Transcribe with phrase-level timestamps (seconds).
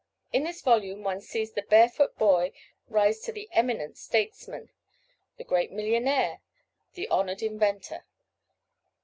[0.33, 2.53] In this volume one sees the barefoot boy
[2.87, 4.71] rise to the eminent statesman,
[5.37, 6.41] the great millionaire,
[6.95, 8.03] the honored inventor.